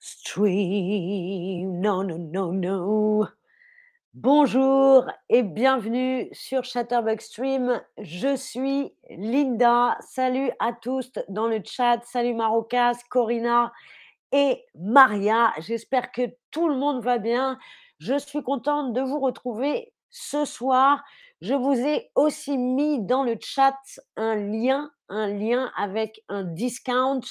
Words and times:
Stream, 0.00 1.80
non, 1.80 2.04
non, 2.04 2.18
non, 2.18 2.52
non. 2.52 3.26
Bonjour 4.14 5.10
et 5.28 5.42
bienvenue 5.42 6.28
sur 6.30 6.62
Chatterbug 6.62 7.20
Stream. 7.20 7.82
Je 7.98 8.36
suis 8.36 8.94
Linda. 9.10 9.98
Salut 10.00 10.52
à 10.60 10.72
tous 10.72 11.10
dans 11.28 11.48
le 11.48 11.60
chat. 11.64 11.98
Salut 12.04 12.34
Marocas, 12.34 12.98
Corina 13.10 13.72
et 14.30 14.64
Maria. 14.76 15.52
J'espère 15.58 16.12
que 16.12 16.30
tout 16.52 16.68
le 16.68 16.76
monde 16.76 17.02
va 17.02 17.18
bien. 17.18 17.58
Je 17.98 18.16
suis 18.18 18.44
contente 18.44 18.92
de 18.92 19.00
vous 19.00 19.18
retrouver 19.18 19.92
ce 20.10 20.44
soir. 20.44 21.02
Je 21.40 21.54
vous 21.54 21.74
ai 21.74 22.12
aussi 22.14 22.56
mis 22.56 23.00
dans 23.04 23.24
le 23.24 23.36
chat 23.40 23.76
un 24.16 24.36
lien, 24.36 24.92
un 25.08 25.26
lien 25.26 25.72
avec 25.76 26.22
un 26.28 26.44
discount. 26.44 27.22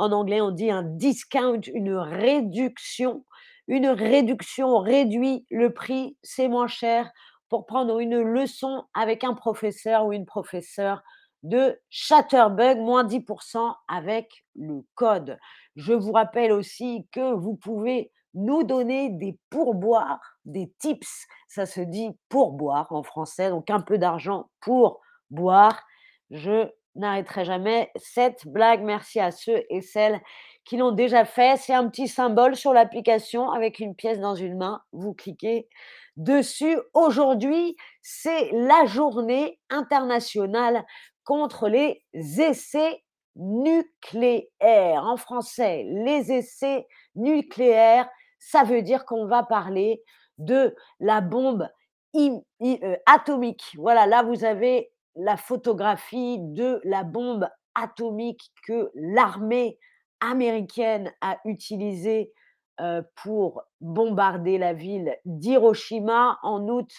En 0.00 0.12
anglais, 0.12 0.40
on 0.40 0.50
dit 0.50 0.70
un 0.70 0.82
discount, 0.82 1.60
une 1.74 1.92
réduction. 1.92 3.26
Une 3.68 3.88
réduction 3.88 4.78
réduit 4.78 5.44
le 5.50 5.74
prix, 5.74 6.16
c'est 6.22 6.48
moins 6.48 6.68
cher 6.68 7.10
pour 7.50 7.66
prendre 7.66 7.98
une 7.98 8.18
leçon 8.18 8.84
avec 8.94 9.24
un 9.24 9.34
professeur 9.34 10.06
ou 10.06 10.14
une 10.14 10.24
professeure 10.24 11.02
de 11.42 11.78
Chatterbug, 11.90 12.78
moins 12.78 13.04
10% 13.04 13.74
avec 13.88 14.42
le 14.54 14.86
code. 14.94 15.38
Je 15.76 15.92
vous 15.92 16.12
rappelle 16.12 16.52
aussi 16.52 17.06
que 17.12 17.34
vous 17.34 17.56
pouvez 17.56 18.10
nous 18.32 18.62
donner 18.62 19.10
des 19.10 19.38
pourboires, 19.50 20.38
des 20.46 20.72
tips, 20.78 21.26
ça 21.46 21.66
se 21.66 21.82
dit 21.82 22.08
pourboire 22.30 22.90
en 22.90 23.02
français, 23.02 23.50
donc 23.50 23.68
un 23.68 23.82
peu 23.82 23.98
d'argent 23.98 24.48
pour 24.60 25.02
boire. 25.28 25.82
Je 26.30 26.70
n'arrêterai 26.96 27.44
jamais 27.44 27.90
cette 27.96 28.46
blague. 28.46 28.82
Merci 28.82 29.20
à 29.20 29.30
ceux 29.30 29.62
et 29.70 29.80
celles 29.80 30.20
qui 30.64 30.76
l'ont 30.76 30.92
déjà 30.92 31.24
fait. 31.24 31.56
C'est 31.56 31.74
un 31.74 31.88
petit 31.88 32.08
symbole 32.08 32.56
sur 32.56 32.72
l'application 32.72 33.50
avec 33.50 33.78
une 33.78 33.94
pièce 33.94 34.20
dans 34.20 34.34
une 34.34 34.56
main. 34.56 34.82
Vous 34.92 35.14
cliquez 35.14 35.68
dessus. 36.16 36.78
Aujourd'hui, 36.94 37.76
c'est 38.02 38.50
la 38.52 38.84
journée 38.86 39.58
internationale 39.70 40.84
contre 41.24 41.68
les 41.68 42.02
essais 42.12 43.02
nucléaires. 43.36 45.04
En 45.04 45.16
français, 45.16 45.84
les 45.86 46.32
essais 46.32 46.86
nucléaires, 47.14 48.08
ça 48.38 48.64
veut 48.64 48.82
dire 48.82 49.04
qu'on 49.04 49.26
va 49.26 49.42
parler 49.42 50.02
de 50.38 50.74
la 50.98 51.20
bombe 51.20 51.68
euh, 52.16 52.96
atomique. 53.06 53.62
Voilà, 53.76 54.06
là, 54.06 54.22
vous 54.22 54.44
avez 54.44 54.90
la 55.16 55.36
photographie 55.36 56.38
de 56.40 56.80
la 56.84 57.04
bombe 57.04 57.48
atomique 57.74 58.52
que 58.66 58.90
l'armée 58.94 59.78
américaine 60.20 61.12
a 61.20 61.38
utilisée 61.44 62.32
euh, 62.80 63.02
pour 63.22 63.62
bombarder 63.80 64.58
la 64.58 64.72
ville 64.72 65.16
d'Hiroshima 65.24 66.38
en 66.42 66.66
août 66.68 66.90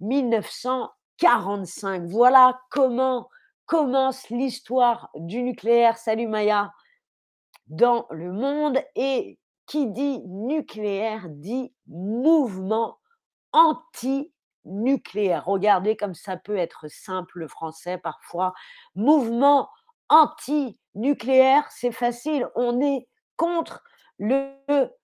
1945. 0.00 2.04
Voilà 2.06 2.60
comment 2.70 3.28
commence 3.66 4.30
l'histoire 4.30 5.10
du 5.14 5.42
nucléaire. 5.42 5.98
Salut 5.98 6.28
Maya 6.28 6.72
dans 7.66 8.06
le 8.10 8.32
monde 8.32 8.78
et 8.96 9.38
qui 9.66 9.88
dit 9.88 10.22
nucléaire 10.26 11.26
dit 11.28 11.74
mouvement 11.86 12.98
anti 13.52 14.32
nucléaire. 14.68 15.44
Regardez 15.46 15.96
comme 15.96 16.14
ça 16.14 16.36
peut 16.36 16.56
être 16.56 16.88
simple 16.88 17.38
le 17.40 17.48
français 17.48 17.98
parfois. 17.98 18.52
Mouvement 18.94 19.68
anti-nucléaire, 20.08 21.66
c'est 21.70 21.92
facile. 21.92 22.48
On 22.54 22.80
est 22.80 23.08
contre 23.36 23.82
le 24.18 24.52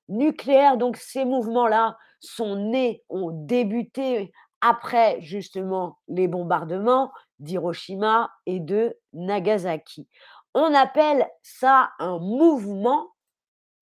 nucléaire. 0.09 0.77
Donc 0.77 0.97
ces 0.97 1.25
mouvements-là 1.25 1.97
sont 2.21 2.57
nés, 2.57 3.03
ont 3.09 3.31
débuté 3.33 4.33
après 4.61 5.21
justement 5.21 5.99
les 6.09 6.29
bombardements 6.29 7.13
d'Hiroshima 7.39 8.31
et 8.47 8.61
de 8.61 8.97
Nagasaki. 9.13 10.09
On 10.55 10.73
appelle 10.73 11.29
ça 11.43 11.91
un 11.99 12.19
mouvement 12.19 13.15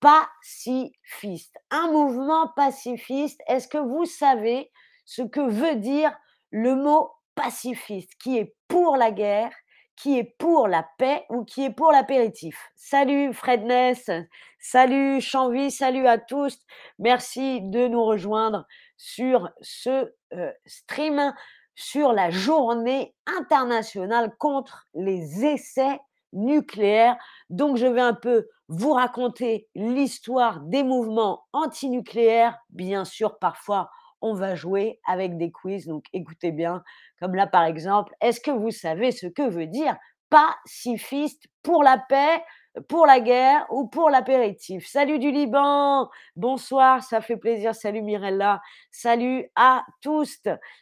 pacifiste. 0.03 1.55
Un 1.71 1.91
mouvement 1.91 2.49
pacifiste, 2.55 3.41
est-ce 3.47 3.69
que 3.69 3.77
vous 3.77 4.05
savez 4.05 4.69
ce 5.15 5.21
que 5.21 5.41
veut 5.41 5.75
dire 5.75 6.11
le 6.49 6.75
mot 6.75 7.11
pacifiste, 7.35 8.13
qui 8.19 8.39
est 8.39 8.55
pour 8.67 8.97
la 8.97 9.11
guerre, 9.11 9.51
qui 9.95 10.17
est 10.17 10.35
pour 10.39 10.67
la 10.67 10.87
paix 10.97 11.23
ou 11.29 11.43
qui 11.43 11.65
est 11.65 11.69
pour 11.69 11.91
l'apéritif. 11.91 12.71
Salut 12.75 13.31
Fredness, 13.31 14.09
salut 14.59 15.21
Chanvi, 15.21 15.69
salut 15.69 16.07
à 16.07 16.17
tous. 16.17 16.57
Merci 16.97 17.61
de 17.61 17.87
nous 17.87 18.03
rejoindre 18.03 18.65
sur 18.97 19.51
ce 19.61 20.11
euh, 20.33 20.51
stream 20.65 21.33
sur 21.75 22.11
la 22.11 22.31
journée 22.31 23.15
internationale 23.27 24.35
contre 24.39 24.87
les 24.95 25.45
essais 25.45 25.99
nucléaires. 26.31 27.17
Donc 27.51 27.77
je 27.77 27.85
vais 27.85 28.01
un 28.01 28.15
peu 28.15 28.47
vous 28.67 28.93
raconter 28.93 29.69
l'histoire 29.75 30.61
des 30.61 30.81
mouvements 30.81 31.45
antinucléaires, 31.53 32.57
bien 32.69 33.05
sûr 33.05 33.37
parfois 33.37 33.91
on 34.23 34.33
va 34.33 34.55
jouer 34.55 34.99
avec 35.05 35.37
des 35.37 35.51
quiz. 35.51 35.85
Donc 35.85 36.05
écoutez 36.13 36.51
bien, 36.51 36.83
comme 37.19 37.35
là 37.35 37.45
par 37.45 37.65
exemple, 37.65 38.15
est-ce 38.21 38.39
que 38.39 38.51
vous 38.51 38.71
savez 38.71 39.11
ce 39.11 39.27
que 39.27 39.47
veut 39.47 39.67
dire 39.67 39.97
pacifiste 40.29 41.45
pour 41.61 41.83
la 41.83 41.97
paix, 41.97 42.41
pour 42.87 43.05
la 43.05 43.19
guerre 43.19 43.67
ou 43.69 43.87
pour 43.87 44.09
l'apéritif? 44.09 44.87
Salut 44.87 45.19
du 45.19 45.29
Liban, 45.29 46.09
bonsoir, 46.37 47.03
ça 47.03 47.19
fait 47.19 47.35
plaisir. 47.35 47.75
Salut 47.75 48.01
Mirella, 48.01 48.61
salut 48.89 49.45
à 49.55 49.83
tous 50.01 50.39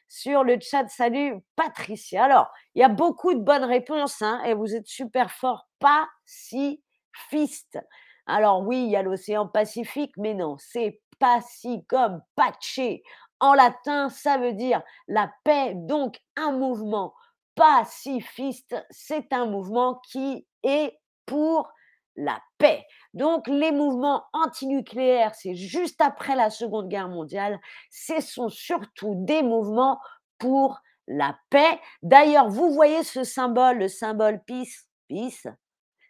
sur 0.08 0.44
le 0.44 0.60
chat. 0.62 0.88
Salut 0.88 1.42
Patricia. 1.56 2.26
Alors, 2.26 2.48
il 2.76 2.82
y 2.82 2.84
a 2.84 2.90
beaucoup 2.90 3.34
de 3.34 3.40
bonnes 3.40 3.66
réponses 3.66 4.22
hein, 4.22 4.42
et 4.46 4.54
vous 4.54 4.76
êtes 4.76 4.88
super 4.88 5.32
fort. 5.32 5.68
Pacifiste. 5.80 7.80
Alors 8.28 8.62
oui, 8.62 8.86
il 8.86 8.92
y 8.92 8.96
a 8.96 9.02
l'océan 9.02 9.48
Pacifique, 9.48 10.14
mais 10.16 10.36
non, 10.36 10.58
c'est 10.60 11.02
pas 11.20 11.42
si 11.42 11.84
comme 11.86 12.22
patché 12.36 13.04
en 13.42 13.54
latin, 13.54 14.10
ça 14.10 14.38
veut 14.38 14.54
dire 14.54 14.82
la 15.08 15.30
paix, 15.44 15.74
donc 15.76 16.18
un 16.38 16.52
mouvement 16.54 17.14
pacifiste, 17.56 18.76
c'est 18.90 19.34
un 19.34 19.46
mouvement 19.46 20.00
qui 20.10 20.48
est 20.64 20.98
pour 21.26 21.70
la 22.16 22.40
paix. 22.58 22.86
Donc 23.14 23.48
les 23.48 23.72
mouvements 23.72 24.24
antinucléaires, 24.34 25.36
c'est 25.36 25.56
juste 25.56 26.00
après 26.02 26.36
la 26.36 26.50
Seconde 26.50 26.88
Guerre 26.88 27.10
mondiale, 27.10 27.60
ce 27.90 28.22
sont 28.22 28.50
surtout 28.50 29.16
des 29.26 29.44
mouvements 29.44 30.00
pour 30.38 30.80
la 31.08 31.36
paix. 31.50 31.80
D'ailleurs, 32.04 32.48
vous 32.48 32.72
voyez 32.72 33.04
ce 33.04 33.24
symbole, 33.24 33.80
le 33.80 33.88
symbole 33.88 34.42
peace, 34.46 34.88
peace, 35.08 35.48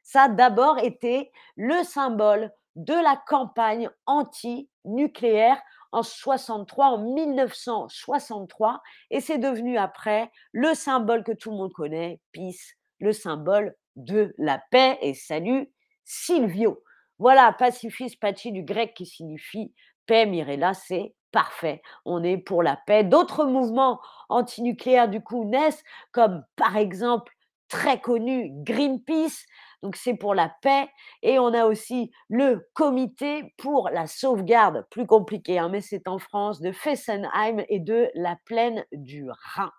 ça 0.03 0.23
a 0.23 0.29
d'abord 0.29 0.77
été 0.79 1.31
le 1.55 1.83
symbole 1.83 2.51
de 2.75 2.93
la 2.93 3.21
campagne 3.27 3.89
anti-nucléaire 4.05 5.61
en 5.91 6.03
63, 6.03 6.85
en 6.85 7.13
1963, 7.13 8.81
et 9.09 9.19
c'est 9.19 9.37
devenu 9.37 9.77
après 9.77 10.31
le 10.51 10.73
symbole 10.73 11.23
que 11.23 11.31
tout 11.31 11.51
le 11.51 11.57
monde 11.57 11.73
connaît, 11.73 12.19
peace, 12.31 12.75
le 12.99 13.13
symbole 13.13 13.75
de 13.95 14.33
la 14.37 14.61
paix. 14.71 14.97
Et 15.01 15.13
salut 15.13 15.71
Silvio. 16.05 16.83
Voilà, 17.19 17.53
pacifiste, 17.53 18.19
pachi 18.19 18.51
du 18.51 18.63
grec 18.63 18.93
qui 18.95 19.05
signifie 19.05 19.73
paix, 20.05 20.25
Mirella, 20.25 20.73
c'est 20.73 21.13
parfait. 21.31 21.81
On 22.05 22.23
est 22.23 22.37
pour 22.37 22.63
la 22.63 22.77
paix. 22.85 23.03
D'autres 23.03 23.45
mouvements 23.45 24.01
antinucléaires, 24.29 25.09
du 25.09 25.21
coup, 25.21 25.45
naissent, 25.45 25.83
comme 26.11 26.43
par 26.55 26.77
exemple, 26.77 27.33
très 27.69 28.01
connu, 28.01 28.51
Greenpeace, 28.63 29.45
donc 29.81 29.95
c'est 29.95 30.13
pour 30.13 30.35
la 30.35 30.53
paix. 30.61 30.87
Et 31.23 31.39
on 31.39 31.53
a 31.53 31.65
aussi 31.65 32.11
le 32.29 32.67
comité 32.73 33.53
pour 33.57 33.89
la 33.89 34.07
sauvegarde, 34.07 34.85
plus 34.89 35.05
compliqué, 35.05 35.59
hein, 35.59 35.69
mais 35.69 35.81
c'est 35.81 36.07
en 36.07 36.19
France, 36.19 36.61
de 36.61 36.71
Fessenheim 36.71 37.63
et 37.69 37.79
de 37.79 38.09
la 38.15 38.35
plaine 38.45 38.85
du 38.91 39.27
Rhin. 39.29 39.71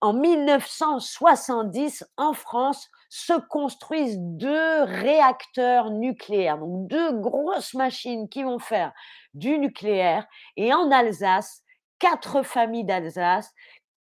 En 0.00 0.12
1970, 0.12 2.04
en 2.16 2.32
France, 2.32 2.88
se 3.10 3.32
construisent 3.48 4.18
deux 4.18 4.82
réacteurs 4.84 5.90
nucléaires, 5.90 6.58
donc 6.58 6.88
deux 6.88 7.18
grosses 7.20 7.74
machines 7.74 8.28
qui 8.28 8.44
vont 8.44 8.60
faire 8.60 8.92
du 9.34 9.58
nucléaire. 9.58 10.24
Et 10.56 10.72
en 10.72 10.90
Alsace, 10.92 11.62
quatre 11.98 12.42
familles 12.42 12.84
d'Alsace 12.84 13.52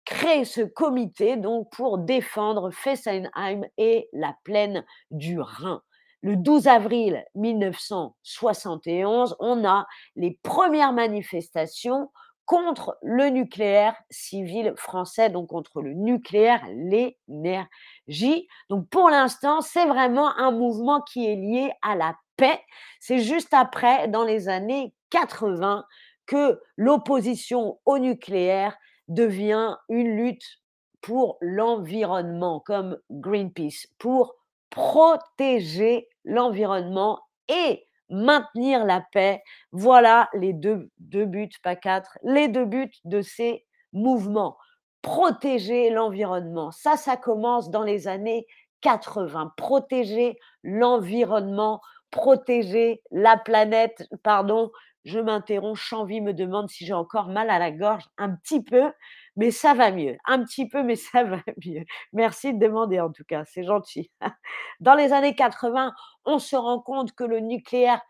créé 0.04 0.44
ce 0.44 0.60
comité 0.60 1.36
donc 1.36 1.70
pour 1.70 1.98
défendre 1.98 2.70
Fessenheim 2.70 3.64
et 3.78 4.08
la 4.12 4.36
plaine 4.44 4.84
du 5.10 5.40
Rhin. 5.40 5.82
Le 6.22 6.36
12 6.36 6.68
avril 6.68 7.24
1971, 7.34 9.36
on 9.40 9.66
a 9.66 9.86
les 10.16 10.38
premières 10.42 10.94
manifestations 10.94 12.10
contre 12.46 12.98
le 13.02 13.28
nucléaire 13.28 13.96
civil 14.10 14.74
français, 14.76 15.30
donc 15.30 15.48
contre 15.48 15.82
le 15.82 15.94
nucléaire, 15.94 16.62
l'énergie. 16.68 18.48
Donc 18.68 18.88
pour 18.88 19.10
l'instant, 19.10 19.60
c'est 19.60 19.86
vraiment 19.86 20.36
un 20.36 20.50
mouvement 20.50 21.00
qui 21.00 21.26
est 21.26 21.36
lié 21.36 21.72
à 21.82 21.94
la 21.94 22.16
paix. 22.36 22.60
C'est 23.00 23.20
juste 23.20 23.54
après, 23.54 24.08
dans 24.08 24.24
les 24.24 24.48
années 24.48 24.92
80, 25.10 25.84
que 26.26 26.60
l'opposition 26.76 27.78
au 27.84 27.98
nucléaire 27.98 28.76
devient 29.08 29.76
une 29.88 30.16
lutte 30.16 30.60
pour 31.00 31.36
l'environnement, 31.40 32.60
comme 32.60 32.98
Greenpeace, 33.10 33.86
pour 33.98 34.36
protéger 34.70 36.08
l'environnement 36.24 37.20
et 37.48 37.86
maintenir 38.08 38.84
la 38.84 39.02
paix. 39.12 39.42
Voilà 39.72 40.28
les 40.34 40.52
deux, 40.52 40.90
buts, 40.98 41.50
pas 41.62 41.76
quatre, 41.76 42.18
les 42.22 42.48
deux 42.48 42.64
buts 42.64 42.90
de 43.04 43.20
ces 43.20 43.66
mouvements. 43.92 44.56
Protéger 45.02 45.90
l'environnement. 45.90 46.70
Ça, 46.72 46.96
ça 46.96 47.16
commence 47.16 47.70
dans 47.70 47.82
les 47.82 48.08
années 48.08 48.46
80. 48.80 49.52
Protéger 49.56 50.38
l'environnement, 50.62 51.80
protéger 52.10 53.02
la 53.10 53.36
planète. 53.36 54.08
Pardon, 54.22 54.70
je 55.04 55.18
m'interromps. 55.18 55.78
Chanvi 55.78 56.20
me 56.20 56.32
demande 56.32 56.70
si 56.70 56.86
j'ai 56.86 56.92
encore 56.92 57.28
mal 57.28 57.50
à 57.50 57.58
la 57.58 57.70
gorge. 57.70 58.04
Un 58.18 58.34
petit 58.34 58.62
peu, 58.62 58.92
mais 59.36 59.50
ça 59.50 59.74
va 59.74 59.90
mieux. 59.90 60.16
Un 60.26 60.44
petit 60.44 60.68
peu, 60.68 60.82
mais 60.82 60.96
ça 60.96 61.24
va 61.24 61.40
mieux. 61.64 61.84
Merci 62.12 62.54
de 62.54 62.58
demander 62.58 63.00
en 63.00 63.10
tout 63.10 63.24
cas, 63.24 63.44
c'est 63.46 63.64
gentil. 63.64 64.10
Dans 64.80 64.94
les 64.94 65.12
années 65.12 65.34
80, 65.34 65.92
on 66.24 66.38
se 66.38 66.56
rend 66.56 66.80
compte 66.80 67.14
que 67.14 67.24
le 67.24 67.40
nucléaire 67.40 68.00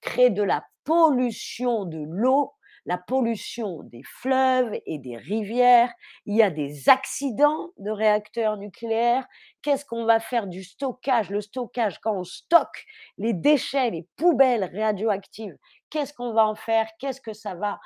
crée 0.00 0.30
de 0.30 0.42
la 0.42 0.64
pollution 0.84 1.84
de 1.84 2.04
l'eau, 2.08 2.52
la 2.86 2.98
pollution 2.98 3.82
des 3.84 4.02
fleuves 4.04 4.78
et 4.86 4.98
des 4.98 5.16
rivières. 5.16 5.92
Il 6.26 6.36
y 6.36 6.42
a 6.42 6.50
des 6.50 6.88
accidents 6.88 7.70
de 7.78 7.90
réacteurs 7.90 8.56
nucléaires. 8.56 9.26
Qu'est-ce 9.62 9.84
qu'on 9.84 10.04
va 10.04 10.20
faire 10.20 10.46
du 10.46 10.64
stockage 10.64 11.30
Le 11.30 11.40
stockage, 11.40 11.98
quand 12.00 12.16
on 12.16 12.24
stocke 12.24 12.84
les 13.18 13.32
déchets, 13.32 13.90
les 13.90 14.06
poubelles 14.16 14.70
radioactives, 14.74 15.56
qu'est-ce 15.90 16.12
qu'on 16.12 16.32
va 16.32 16.46
en 16.46 16.54
faire? 16.54 16.88
Qu'est-ce 16.98 17.20
que 17.20 17.32
ça 17.32 17.54
va 17.54 17.78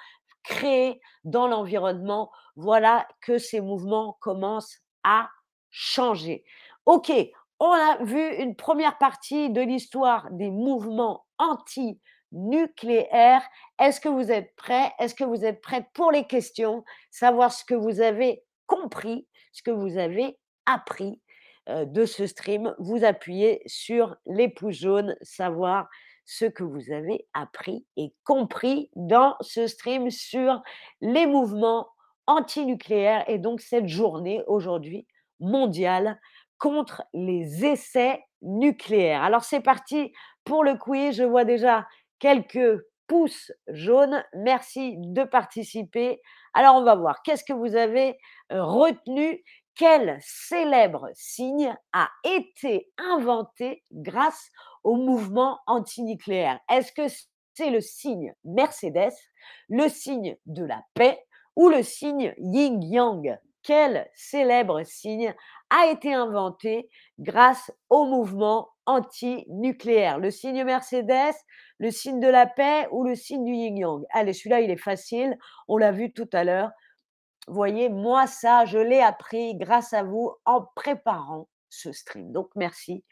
créer 0.42 1.00
dans 1.24 1.46
l'environnement? 1.46 2.30
Voilà 2.56 3.06
que 3.20 3.38
ces 3.38 3.60
mouvements 3.60 4.16
commencent 4.20 4.80
à 5.04 5.28
changer. 5.70 6.44
OK, 6.86 7.12
on 7.58 7.70
a 7.70 8.02
vu 8.02 8.34
une 8.36 8.56
première 8.56 8.98
partie 8.98 9.50
de 9.50 9.60
l'histoire 9.60 10.28
des 10.30 10.50
mouvements 10.50 11.26
anti-nucléaires. 12.32 13.42
Est-ce 13.78 14.00
que 14.00 14.08
vous 14.08 14.30
êtes 14.30 14.54
prêts 14.56 14.92
Est-ce 14.98 15.14
que 15.14 15.24
vous 15.24 15.44
êtes 15.44 15.60
prêts 15.60 15.86
pour 15.94 16.10
les 16.10 16.26
questions? 16.26 16.84
Savoir 17.10 17.52
ce 17.52 17.64
que 17.64 17.74
vous 17.74 18.00
avez 18.00 18.42
compris, 18.66 19.26
ce 19.52 19.62
que 19.62 19.70
vous 19.70 19.98
avez 19.98 20.38
appris 20.66 21.20
de 21.68 22.04
ce 22.04 22.26
stream. 22.26 22.74
Vous 22.78 23.04
appuyez 23.04 23.62
sur 23.66 24.16
les 24.26 24.48
pouces 24.48 24.80
jaunes, 24.80 25.16
savoir 25.22 25.88
ce 26.24 26.44
que 26.44 26.64
vous 26.64 26.92
avez 26.92 27.26
appris 27.34 27.86
et 27.96 28.12
compris 28.24 28.90
dans 28.96 29.36
ce 29.40 29.66
stream 29.66 30.10
sur 30.10 30.62
les 31.00 31.26
mouvements 31.26 31.88
antinucléaires 32.26 33.24
et 33.28 33.38
donc 33.38 33.60
cette 33.60 33.86
journée 33.86 34.42
aujourd'hui 34.48 35.06
mondiale 35.38 36.20
contre 36.58 37.04
les 37.14 37.64
essais 37.64 38.24
nucléaires. 38.42 39.22
Alors 39.22 39.44
c'est 39.44 39.60
parti 39.60 40.12
pour 40.44 40.64
le 40.64 40.76
quiz. 40.76 41.16
Je 41.16 41.22
vois 41.22 41.44
déjà 41.44 41.86
quelques 42.18 42.80
pouces 43.06 43.52
jaunes. 43.68 44.24
Merci 44.34 44.96
de 44.98 45.24
participer. 45.24 46.20
Alors 46.54 46.76
on 46.76 46.82
va 46.82 46.94
voir, 46.94 47.22
qu'est-ce 47.22 47.44
que 47.44 47.52
vous 47.52 47.76
avez 47.76 48.18
retenu? 48.50 49.44
Quel 49.74 50.18
célèbre 50.22 51.10
signe 51.12 51.76
a 51.92 52.08
été 52.24 52.90
inventé 52.96 53.84
grâce 53.92 54.48
au 54.84 54.96
mouvement 54.96 55.58
antinucléaire? 55.66 56.58
Est-ce 56.70 56.92
que 56.92 57.14
c'est 57.52 57.70
le 57.70 57.80
signe 57.80 58.34
Mercedes, 58.44 59.12
le 59.68 59.88
signe 59.88 60.36
de 60.46 60.64
la 60.64 60.82
paix 60.94 61.22
ou 61.56 61.68
le 61.68 61.82
signe 61.82 62.34
yin-yang? 62.38 63.38
Quel 63.66 64.08
célèbre 64.14 64.84
signe 64.84 65.34
a 65.70 65.86
été 65.90 66.14
inventé 66.14 66.88
grâce 67.18 67.72
au 67.90 68.04
mouvement 68.04 68.68
anti-nucléaire? 68.86 70.20
Le 70.20 70.30
signe 70.30 70.62
Mercedes, 70.62 71.34
le 71.78 71.90
signe 71.90 72.20
de 72.20 72.28
la 72.28 72.46
paix 72.46 72.86
ou 72.92 73.02
le 73.02 73.16
signe 73.16 73.44
du 73.44 73.52
yin-yang? 73.52 74.04
Allez, 74.10 74.34
celui-là, 74.34 74.60
il 74.60 74.70
est 74.70 74.76
facile. 74.76 75.36
On 75.66 75.78
l'a 75.78 75.90
vu 75.90 76.12
tout 76.12 76.28
à 76.32 76.44
l'heure. 76.44 76.70
Voyez, 77.48 77.88
moi, 77.88 78.28
ça, 78.28 78.66
je 78.66 78.78
l'ai 78.78 79.00
appris 79.00 79.56
grâce 79.56 79.92
à 79.92 80.04
vous 80.04 80.32
en 80.44 80.64
préparant 80.76 81.48
ce 81.68 81.90
stream. 81.90 82.30
Donc, 82.30 82.50
merci. 82.54 83.02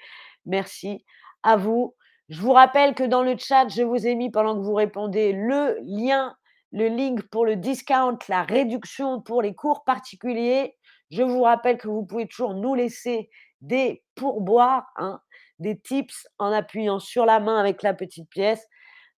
Merci 0.46 1.04
à 1.42 1.56
vous. 1.56 1.96
Je 2.28 2.40
vous 2.40 2.52
rappelle 2.52 2.94
que 2.94 3.02
dans 3.02 3.24
le 3.24 3.36
chat, 3.36 3.66
je 3.66 3.82
vous 3.82 4.06
ai 4.06 4.14
mis, 4.14 4.30
pendant 4.30 4.54
que 4.54 4.62
vous 4.64 4.74
répondez, 4.74 5.32
le 5.32 5.80
lien, 5.82 6.36
le 6.74 6.88
link 6.88 7.22
pour 7.30 7.46
le 7.46 7.54
discount, 7.54 8.18
la 8.28 8.42
réduction 8.42 9.20
pour 9.20 9.42
les 9.42 9.54
cours 9.54 9.84
particuliers. 9.84 10.76
Je 11.12 11.22
vous 11.22 11.42
rappelle 11.42 11.78
que 11.78 11.86
vous 11.86 12.04
pouvez 12.04 12.26
toujours 12.26 12.54
nous 12.54 12.74
laisser 12.74 13.30
des 13.60 14.02
pourboires, 14.16 14.88
hein, 14.96 15.20
des 15.60 15.78
tips 15.78 16.26
en 16.40 16.50
appuyant 16.50 16.98
sur 16.98 17.26
la 17.26 17.38
main 17.38 17.58
avec 17.58 17.84
la 17.84 17.94
petite 17.94 18.28
pièce. 18.28 18.66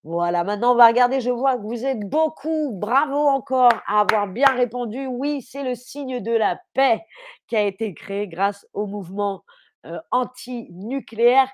Voilà, 0.05 0.44
maintenant 0.44 0.75
on 0.75 0.76
va 0.76 0.87
regarder, 0.87 1.23
je 1.23 1.31
vois 1.31 1.56
que 1.56 1.62
vous 1.62 1.87
êtes 1.87 2.00
beaucoup, 2.00 2.73
bravo 2.75 3.26
encore 3.26 3.73
à 3.87 4.00
avoir 4.00 4.29
bien 4.29 4.53
répondu. 4.55 5.06
Oui, 5.06 5.41
c'est 5.41 5.64
le 5.64 5.75
signe 5.75 6.20
de 6.20 6.32
la 6.32 6.61
paix 6.75 7.00
qui 7.49 7.56
a 7.56 7.62
été 7.62 7.94
créé 7.94 8.29
grâce 8.29 8.67
au 8.75 8.87
mouvement 8.87 9.44
euh, 9.87 9.99
anti-nucléaire. 10.11 11.49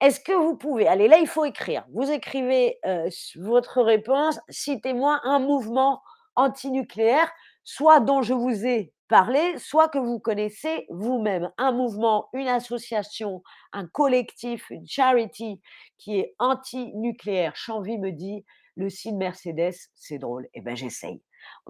Est-ce 0.00 0.20
que 0.20 0.32
vous 0.32 0.56
pouvez, 0.56 0.86
allez 0.86 1.08
là 1.08 1.18
il 1.18 1.26
faut 1.26 1.44
écrire, 1.44 1.84
vous 1.92 2.10
écrivez 2.10 2.78
euh, 2.84 3.08
votre 3.36 3.82
réponse, 3.82 4.38
citez-moi 4.50 5.20
un 5.24 5.38
mouvement 5.38 6.02
anti-nucléaire, 6.34 7.30
soit 7.64 8.00
dont 8.00 8.22
je 8.22 8.34
vous 8.34 8.66
ai 8.66 8.92
parler, 9.08 9.58
soit 9.58 9.88
que 9.88 9.98
vous 9.98 10.18
connaissez 10.18 10.86
vous-même 10.90 11.50
un 11.58 11.72
mouvement, 11.72 12.28
une 12.32 12.48
association, 12.48 13.42
un 13.72 13.86
collectif, 13.86 14.68
une 14.70 14.86
charity 14.86 15.60
qui 15.98 16.18
est 16.18 16.34
anti-nucléaire. 16.38 17.54
Me 17.68 18.10
dit, 18.10 18.44
le 18.76 18.90
signe 18.90 19.16
Mercedes, 19.16 19.74
c'est 19.94 20.18
drôle. 20.18 20.48
Eh 20.54 20.60
bien, 20.60 20.74
j'essaye. 20.74 21.22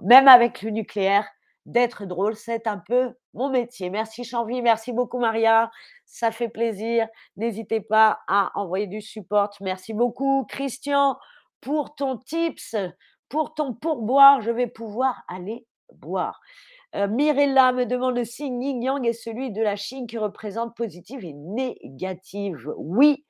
Même 0.03 0.27
avec 0.27 0.61
le 0.61 0.71
nucléaire, 0.71 1.27
d'être 1.67 2.05
drôle, 2.05 2.35
c'est 2.35 2.65
un 2.65 2.77
peu 2.79 3.13
mon 3.33 3.49
métier. 3.49 3.89
Merci 3.89 4.23
Chanvi, 4.23 4.61
merci 4.61 4.93
beaucoup 4.93 5.19
Maria, 5.19 5.69
ça 6.05 6.31
fait 6.31 6.49
plaisir. 6.49 7.07
N'hésitez 7.35 7.81
pas 7.81 8.19
à 8.27 8.51
envoyer 8.55 8.87
du 8.87 9.01
support. 9.01 9.51
Merci 9.61 9.93
beaucoup 9.93 10.45
Christian 10.49 11.17
pour 11.61 11.93
ton 11.95 12.17
tips, 12.17 12.75
pour 13.29 13.53
ton 13.53 13.73
pourboire. 13.73 14.41
Je 14.41 14.51
vais 14.51 14.67
pouvoir 14.67 15.23
aller 15.27 15.67
boire. 15.93 16.39
Euh, 16.95 17.07
Mirella 17.07 17.73
me 17.73 17.85
demande 17.85 18.15
le 18.15 18.23
signe 18.23 18.61
yin 18.63 18.81
yang 18.81 19.05
est 19.05 19.13
celui 19.13 19.51
de 19.51 19.61
la 19.61 19.75
Chine 19.75 20.07
qui 20.07 20.17
représente 20.17 20.75
positive 20.75 21.23
et 21.25 21.33
négative. 21.33 22.73
Oui, 22.77 23.25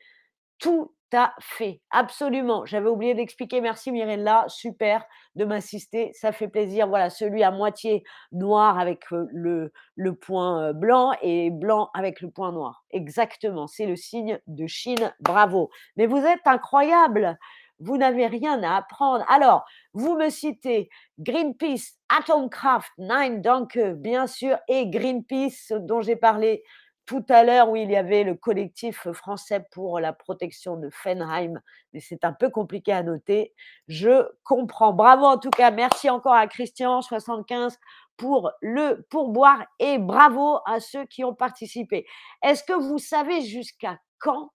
tout 0.60 0.94
à 1.14 1.34
fait, 1.40 1.82
absolument. 1.92 2.66
J'avais 2.66 2.90
oublié 2.90 3.14
d'expliquer. 3.14 3.62
Merci 3.62 3.92
Mirella, 3.92 4.46
super 4.48 5.06
de 5.36 5.46
m'assister, 5.46 6.12
ça 6.14 6.32
fait 6.32 6.48
plaisir. 6.48 6.88
Voilà, 6.88 7.10
celui 7.10 7.44
à 7.44 7.52
moitié 7.52 8.04
noir 8.32 8.80
avec 8.80 9.04
le, 9.12 9.72
le 9.96 10.16
point 10.16 10.74
blanc 10.74 11.14
et 11.22 11.52
blanc 11.52 11.90
avec 11.94 12.22
le 12.22 12.30
point 12.30 12.52
noir. 12.52 12.84
Exactement, 12.92 13.68
c'est 13.68 13.86
le 13.86 13.96
signe 13.96 14.40
de 14.48 14.68
Chine. 14.68 15.14
Bravo. 15.20 15.70
Mais 15.96 16.08
vous 16.08 16.18
êtes 16.18 16.46
incroyable 16.46 17.38
vous 17.80 17.98
n'avez 17.98 18.28
rien 18.28 18.64
à 18.64 18.78
apprendre. 18.78 19.24
Alors, 19.30 19.66
vous 19.94 20.16
me 20.16 20.30
citez 20.30 20.90
Greenpeace, 21.20 21.98
Atomkraft, 22.10 22.92
Nine 22.98 23.42
Danke, 23.42 23.78
bien 23.98 24.28
sûr, 24.28 24.58
et 24.68 24.88
Greenpeace, 24.88 25.72
dont 25.72 26.02
j'ai 26.02 26.16
parlé 26.16 26.64
tout 27.08 27.26
à 27.30 27.44
l'heure, 27.44 27.70
où 27.70 27.78
il 27.78 27.90
y 27.90 27.96
avait 27.96 28.24
le 28.24 28.36
collectif 28.36 29.10
français 29.14 29.66
pour 29.72 30.00
la 30.00 30.12
protection 30.12 30.76
de 30.76 30.90
Fenheim, 30.92 31.60
mais 31.94 32.02
c'est 32.02 32.26
un 32.26 32.34
peu 32.34 32.50
compliqué 32.50 32.92
à 32.92 33.02
noter. 33.02 33.54
Je 33.88 34.30
comprends. 34.44 34.94
Bravo 34.94 35.26
en 35.26 35.38
tout 35.38 35.50
cas. 35.50 35.72
Merci 35.72 36.10
encore 36.10 36.34
à 36.34 36.46
Christian75 36.46 37.78
pour 38.18 38.52
le 38.62 39.06
pourboire 39.10 39.66
et 39.80 39.98
bravo 39.98 40.60
à 40.66 40.82
ceux 40.82 41.06
qui 41.06 41.24
ont 41.24 41.34
participé. 41.34 42.06
Est-ce 42.44 42.64
que 42.64 42.74
vous 42.74 43.00
savez 43.00 43.42
jusqu'à 43.42 44.00
quand 44.20 44.52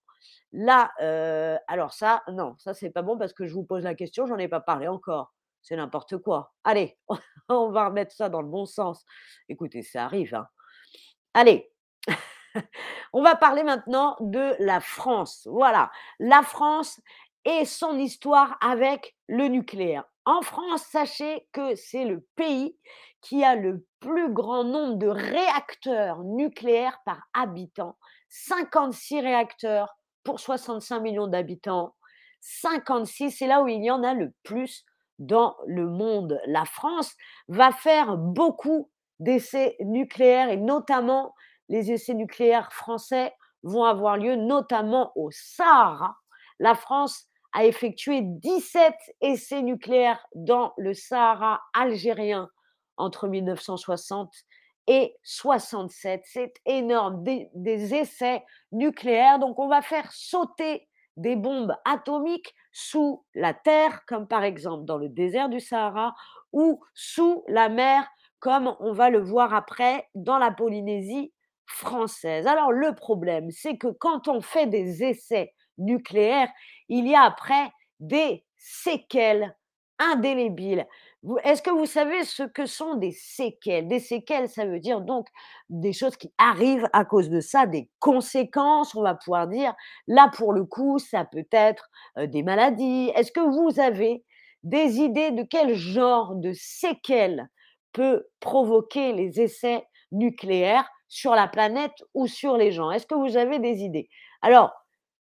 Là, 0.53 0.93
alors 1.69 1.95
ça, 1.95 2.23
non, 2.29 2.55
ça 2.59 2.75
c'est 2.75 2.91
pas 2.91 3.01
bon 3.01 3.17
parce 3.17 3.33
que 3.33 3.47
je 3.47 3.55
vous 3.55 3.65
pose 3.65 3.85
la 3.85 3.95
question, 3.95 4.27
j'en 4.27 4.37
ai 4.37 4.49
pas 4.49 4.61
parlé 4.61 4.89
encore. 4.89 5.33
C'est 5.63 5.77
n'importe 5.77 6.19
quoi. 6.19 6.53
Allez, 6.65 6.99
on 7.49 7.71
va 7.71 7.87
remettre 7.87 8.13
ça 8.13 8.29
dans 8.29 8.43
le 8.43 8.49
bon 8.49 8.67
sens. 8.67 9.05
Écoutez, 9.49 9.83
ça 9.83 10.05
arrive. 10.05 10.35
Hein. 10.35 10.47
Allez, 11.33 11.72
on 13.13 13.23
va 13.23 13.37
parler 13.37 13.63
maintenant 13.63 14.17
de 14.21 14.55
la 14.59 14.81
France. 14.81 15.47
Voilà, 15.51 15.91
la 16.19 16.43
France 16.43 17.01
et 17.45 17.65
son 17.65 17.99
histoire 17.99 18.57
avec 18.61 19.17
le 19.29 19.49
nucléaire. 19.49 20.05
En 20.25 20.43
France, 20.43 20.83
sachez 20.83 21.49
que 21.53 21.75
c'est 21.75 22.05
le 22.05 22.27
pays 22.37 22.77
qui 23.21 23.45
a 23.45 23.57
le 23.57 23.85
plus 24.01 24.33
grand 24.33 24.65
nombre 24.65 24.97
de 24.97 25.09
réacteurs 25.09 26.23
nucléaires 26.23 27.01
par 27.05 27.23
habitant. 27.35 27.97
56 28.29 29.21
réacteurs 29.21 29.97
pour 30.25 30.41
65 30.41 31.01
millions 31.01 31.27
d'habitants. 31.27 31.95
56, 32.41 33.31
c'est 33.31 33.47
là 33.47 33.63
où 33.63 33.69
il 33.69 33.83
y 33.85 33.91
en 33.91 34.03
a 34.03 34.15
le 34.15 34.33
plus 34.43 34.85
dans 35.19 35.57
le 35.67 35.87
monde. 35.87 36.41
La 36.47 36.65
France 36.65 37.15
va 37.49 37.71
faire 37.73 38.17
beaucoup 38.17 38.91
d'essais 39.21 39.77
nucléaires 39.81 40.51
et 40.51 40.57
notamment 40.57 41.35
les 41.73 41.91
essais 41.91 42.13
nucléaires 42.13 42.71
français 42.71 43.33
vont 43.63 43.85
avoir 43.85 44.19
lieu 44.19 44.37
notamment 44.37 45.11
au 45.17 45.31
Sahara. 45.31 46.19
La 46.59 46.75
France 46.75 47.25
a 47.55 47.65
effectué 47.65 48.21
17 48.23 48.95
essais 49.23 49.63
nucléaires 49.63 50.23
dans 50.35 50.75
le 50.77 50.93
Sahara 50.93 51.63
algérien 51.73 52.51
entre 52.99 53.27
1960 53.27 54.31
et 54.87 55.17
67. 55.23 56.23
C'est 56.27 56.53
énorme, 56.67 57.23
des, 57.25 57.49
des, 57.55 57.95
essais 57.95 58.45
nucléaires. 58.73 59.39
Donc 59.39 59.59
on 59.59 59.69
va 59.69 59.81
faire 59.81 60.13
sauter 60.13 60.87
des 61.17 61.37
bombes 61.37 61.75
atomiques 61.87 62.55
sous 62.71 63.25
la 63.35 63.55
terre, 63.55 64.05
comme 64.07 64.29
par 64.29 64.45
exemple 64.45 64.85
dans 64.85 64.99
le 64.99 65.09
désert 65.09 65.49
du 65.49 65.61
Sahara, 65.61 66.15
ou 66.53 66.85
sous 66.93 67.45
la 67.49 67.71
mer, 67.71 68.07
comme 68.41 68.77
on 68.79 68.93
va 68.93 69.09
le 69.09 69.21
voir 69.21 69.55
après 69.55 70.11
dans 70.15 70.37
la 70.37 70.51
Polynésie 70.51 71.33
française. 71.67 72.47
Alors 72.47 72.73
le 72.73 72.95
problème, 72.95 73.51
c'est 73.51 73.77
que 73.77 73.89
quand 73.89 74.29
on 74.29 74.41
fait 74.41 74.67
des 74.67 75.05
essais 75.05 75.55
nucléaires, 75.79 76.49
il 76.89 77.09
y 77.09 77.15
a 77.15 77.23
après 77.23 77.71
des 78.01 78.45
séquelles 78.57 79.55
indélébiles. 79.99 80.87
Est-ce 81.45 81.63
que 81.63 81.71
vous 81.71 81.87
savez 81.87 82.25
ce 82.25 82.43
que 82.43 82.67
sont 82.67 82.97
des 82.97 83.13
séquelles? 83.13 83.87
Des 83.87 84.01
séquelles, 84.01 84.49
ça 84.49 84.67
veut 84.67 84.81
dire 84.81 85.01
donc 85.01 85.29
des 85.69 85.93
choses 85.93 86.17
qui 86.17 86.33
arrivent 86.39 86.89
à 86.93 87.05
cause 87.05 87.31
de 87.31 87.41
ça, 87.41 87.67
des 87.67 87.89
conséquences, 88.01 88.95
on 88.97 89.03
va 89.03 89.15
pouvoir 89.15 89.47
dire. 89.47 89.73
Là, 90.09 90.29
pour 90.37 90.53
le 90.53 90.65
coup, 90.65 90.99
ça 90.99 91.25
peut 91.25 91.47
être 91.53 91.89
des 92.19 92.43
maladies. 92.43 93.13
Est-ce 93.15 93.31
que 93.31 93.41
vous 93.41 93.79
avez 93.79 94.25
des 94.65 94.99
idées 95.01 95.31
de 95.31 95.45
quel 95.45 95.75
genre 95.75 96.35
de 96.35 96.53
séquelles 96.53 97.49
peut 97.93 98.27
provoquer 98.41 99.13
les 99.13 99.41
essais 99.41 99.85
nucléaires? 100.11 100.89
Sur 101.13 101.35
la 101.35 101.47
planète 101.47 102.03
ou 102.15 102.27
sur 102.27 102.57
les 102.57 102.73
gens? 102.73 102.91
Est-ce 102.91 103.07
que 103.07 103.15
vous 103.15 103.37
avez 103.37 103.59
des 103.59 103.83
idées? 103.83 104.09
Alors, 104.41 104.73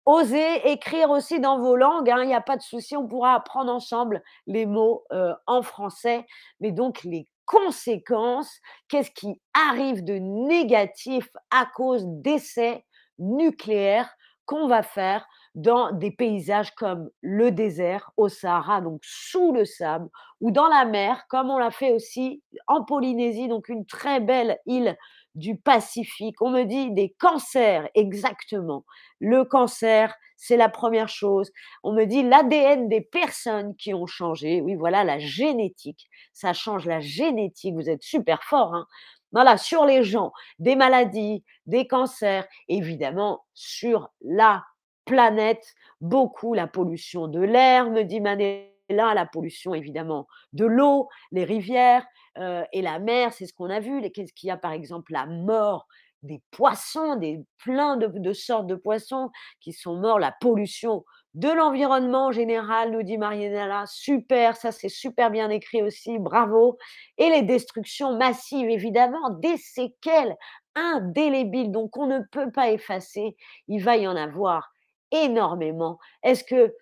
Osez 0.05 0.69
écrire 0.69 1.09
aussi 1.09 1.39
dans 1.39 1.59
vos 1.59 1.75
langues, 1.75 2.11
hein, 2.11 2.21
il 2.21 2.27
n'y 2.27 2.35
a 2.35 2.41
pas 2.41 2.57
de 2.57 2.61
souci, 2.61 2.95
on 2.95 3.07
pourra 3.07 3.33
apprendre 3.33 3.73
ensemble 3.73 4.21
les 4.45 4.67
mots 4.67 5.03
en 5.47 5.63
français. 5.63 6.27
Mais 6.59 6.71
donc 6.71 7.03
les 7.03 7.27
conséquences, 7.45 8.59
qu'est-ce 8.87 9.11
qui 9.11 9.41
arrive 9.69 10.03
de 10.03 10.13
négatif 10.13 11.27
à 11.49 11.65
cause 11.65 12.03
d'essais 12.05 12.85
nucléaires 13.17 14.13
qu'on 14.45 14.67
va 14.67 14.83
faire 14.83 15.25
dans 15.55 15.91
des 15.91 16.11
paysages 16.11 16.71
comme 16.75 17.09
le 17.21 17.51
désert 17.51 18.11
au 18.17 18.27
Sahara, 18.27 18.81
donc 18.81 18.99
sous 19.03 19.53
le 19.53 19.65
sable, 19.65 20.09
ou 20.41 20.51
dans 20.51 20.67
la 20.67 20.83
mer, 20.83 21.23
comme 21.29 21.49
on 21.49 21.57
l'a 21.57 21.71
fait 21.71 21.93
aussi 21.93 22.43
en 22.67 22.83
Polynésie, 22.83 23.47
donc 23.47 23.69
une 23.69 23.85
très 23.85 24.19
belle 24.19 24.59
île 24.65 24.97
du 25.35 25.55
Pacifique. 25.57 26.41
On 26.41 26.51
me 26.51 26.63
dit 26.63 26.91
des 26.91 27.09
cancers, 27.19 27.89
exactement. 27.95 28.85
Le 29.19 29.43
cancer, 29.45 30.13
c'est 30.37 30.57
la 30.57 30.69
première 30.69 31.09
chose. 31.09 31.51
On 31.83 31.93
me 31.93 32.05
dit 32.05 32.23
l'ADN 32.23 32.89
des 32.89 33.01
personnes 33.01 33.75
qui 33.75 33.93
ont 33.93 34.07
changé. 34.07 34.61
Oui, 34.61 34.75
voilà, 34.75 35.03
la 35.03 35.19
génétique. 35.19 36.07
Ça 36.33 36.53
change 36.53 36.85
la 36.85 36.99
génétique. 36.99 37.75
Vous 37.75 37.89
êtes 37.89 38.03
super 38.03 38.43
fort. 38.43 38.75
Hein 38.75 38.87
voilà, 39.33 39.57
sur 39.57 39.85
les 39.85 40.03
gens, 40.03 40.31
des 40.59 40.75
maladies, 40.75 41.43
des 41.65 41.87
cancers, 41.87 42.45
évidemment, 42.67 43.43
sur 43.55 44.09
la 44.21 44.63
planète, 45.05 45.73
beaucoup 46.01 46.53
la 46.53 46.67
pollution 46.67 47.27
de 47.27 47.39
l'air, 47.39 47.89
me 47.89 48.03
dit 48.03 48.21
Manela, 48.21 48.69
la 48.89 49.25
pollution 49.25 49.73
évidemment 49.73 50.27
de 50.53 50.65
l'eau, 50.65 51.09
les 51.31 51.45
rivières, 51.45 52.05
et 52.37 52.81
la 52.81 52.99
mer, 52.99 53.33
c'est 53.33 53.45
ce 53.45 53.53
qu'on 53.53 53.69
a 53.69 53.79
vu. 53.79 54.01
Qu'est-ce 54.11 54.33
qu'il 54.33 54.47
y 54.47 54.51
a 54.51 54.57
par 54.57 54.71
exemple 54.71 55.11
La 55.11 55.25
mort 55.25 55.87
des 56.23 56.41
poissons, 56.51 57.15
des 57.15 57.41
plein 57.63 57.97
de, 57.97 58.33
sortes 58.33 58.67
de 58.67 58.75
poissons 58.75 59.29
qui 59.59 59.73
sont 59.73 59.97
morts, 59.97 60.19
la 60.19 60.33
pollution 60.39 61.03
de 61.33 61.49
l'environnement 61.49 62.27
en 62.27 62.31
général, 62.31 62.91
nous 62.91 63.03
dit 63.03 63.17
Marianella. 63.17 63.85
Super, 63.87 64.55
ça 64.55 64.71
c'est 64.71 64.89
super 64.89 65.31
bien 65.31 65.49
écrit 65.49 65.81
aussi, 65.81 66.19
bravo. 66.19 66.77
Et 67.17 67.29
les 67.29 67.41
destructions 67.41 68.15
massives, 68.17 68.69
évidemment, 68.69 69.31
des 69.41 69.57
séquelles 69.57 70.35
indélébiles, 70.75 71.71
donc 71.71 71.97
on 71.97 72.07
ne 72.07 72.19
peut 72.31 72.51
pas 72.51 72.71
effacer. 72.71 73.35
Il 73.67 73.83
va 73.83 73.97
y 73.97 74.07
en 74.07 74.15
avoir 74.15 74.71
énormément. 75.11 75.99
Est-ce 76.23 76.43
que 76.43 76.73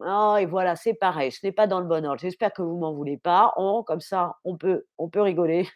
Oh 0.00 0.36
et 0.38 0.46
voilà, 0.46 0.76
c'est 0.76 0.94
pareil, 0.94 1.32
ce 1.32 1.44
n'est 1.44 1.52
pas 1.52 1.66
dans 1.66 1.80
le 1.80 1.86
bon 1.86 2.04
ordre. 2.06 2.20
J'espère 2.20 2.52
que 2.52 2.62
vous 2.62 2.76
m'en 2.78 2.92
voulez 2.94 3.18
pas. 3.18 3.52
On 3.56 3.82
comme 3.82 4.00
ça, 4.00 4.36
on 4.44 4.56
peut 4.56 4.86
on 4.98 5.08
peut 5.08 5.22
rigoler. 5.22 5.68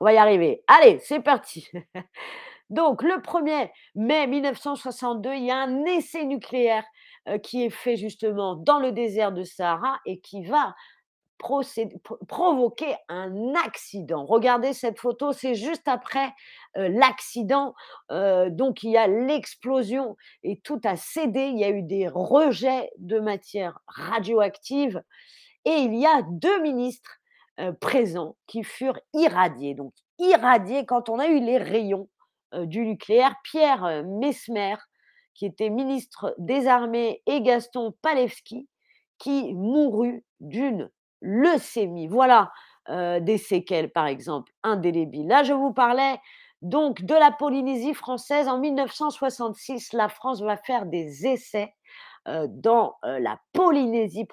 On 0.00 0.04
va 0.04 0.12
y 0.12 0.16
arriver. 0.16 0.62
Allez, 0.68 0.98
c'est 1.00 1.20
parti. 1.20 1.68
Donc 2.70 3.02
le 3.02 3.20
1er 3.20 3.70
mai 3.96 4.26
1962, 4.26 5.34
il 5.34 5.44
y 5.44 5.50
a 5.50 5.56
un 5.56 5.84
essai 5.86 6.24
nucléaire, 6.24 6.84
qui 7.42 7.64
est 7.64 7.70
fait 7.70 7.96
justement 7.96 8.54
dans 8.56 8.78
le 8.78 8.92
désert 8.92 9.32
de 9.32 9.42
Sahara 9.42 9.98
et 10.06 10.20
qui 10.20 10.44
va 10.44 10.74
provoquer 11.38 12.94
un 13.08 13.54
accident. 13.54 14.26
Regardez 14.26 14.72
cette 14.72 14.98
photo, 14.98 15.32
c'est 15.32 15.54
juste 15.54 15.86
après 15.86 16.32
l'accident. 16.74 17.74
donc 18.10 18.82
il 18.82 18.90
y 18.90 18.96
a 18.96 19.06
l'explosion 19.06 20.16
et 20.42 20.60
tout 20.60 20.80
a 20.84 20.96
cédé. 20.96 21.46
Il 21.46 21.58
y 21.58 21.64
a 21.64 21.70
eu 21.70 21.82
des 21.82 22.08
rejets 22.08 22.90
de 22.98 23.20
matière 23.20 23.78
radioactive 23.86 25.02
et 25.64 25.76
il 25.76 25.94
y 25.94 26.06
a 26.06 26.22
deux 26.28 26.60
ministres 26.60 27.20
présents 27.80 28.36
qui 28.46 28.64
furent 28.64 29.00
irradiés. 29.14 29.74
Donc 29.74 29.92
irradiés 30.18 30.86
quand 30.86 31.08
on 31.08 31.18
a 31.18 31.28
eu 31.28 31.40
les 31.40 31.58
rayons 31.58 32.08
du 32.52 32.84
nucléaire. 32.84 33.36
Pierre 33.44 34.04
Mesmer, 34.04 34.76
qui 35.34 35.46
était 35.46 35.70
ministre 35.70 36.34
des 36.38 36.66
Armées, 36.66 37.22
et 37.26 37.42
Gaston 37.42 37.94
Palevski, 38.02 38.68
qui 39.18 39.54
mourut 39.54 40.24
d'une 40.40 40.90
leucémie. 41.20 42.06
Voilà 42.06 42.52
des 42.88 43.38
séquelles, 43.38 43.90
par 43.90 44.06
exemple, 44.06 44.52
indélébiles. 44.62 45.28
Là, 45.28 45.42
je 45.42 45.52
vous 45.52 45.74
parlais 45.74 46.18
donc 46.62 47.02
de 47.02 47.14
la 47.14 47.30
Polynésie 47.30 47.92
française. 47.92 48.48
En 48.48 48.58
1966, 48.58 49.92
la 49.92 50.08
France 50.08 50.40
va 50.40 50.56
faire 50.56 50.86
des 50.86 51.26
essais 51.26 51.74
dans 52.48 52.96
la 53.02 53.38
Polynésie 53.52 54.26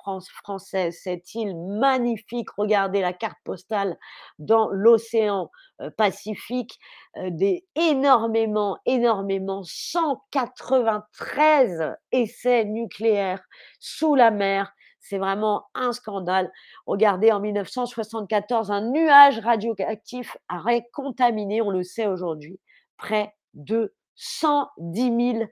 française, 0.44 0.98
cette 1.02 1.36
île 1.36 1.56
magnifique. 1.56 2.50
Regardez 2.58 3.02
la 3.02 3.14
carte 3.14 3.38
postale 3.44 3.98
dans 4.40 4.70
l'océan 4.70 5.52
Pacifique, 5.98 6.80
des 7.18 7.66
énormément, 7.76 8.78
énormément, 8.86 9.62
193 9.64 11.96
essais 12.12 12.66
nucléaires 12.66 13.44
sous 13.80 14.16
la 14.16 14.32
mer 14.32 14.74
c'est 15.08 15.20
vraiment 15.20 15.66
un 15.76 15.92
scandale. 15.92 16.52
Regardez, 16.88 17.32
en 17.32 17.40
1974, 17.40 18.72
un 18.72 18.90
nuage 18.90 19.40
radioactif 19.40 20.36
a 20.50 20.64
contaminé, 20.92 21.62
on 21.62 21.70
le 21.70 21.84
sait 21.84 22.08
aujourd'hui, 22.08 22.60
près 22.98 23.36
de 23.54 23.94
110 24.16 25.34
000 25.38 25.46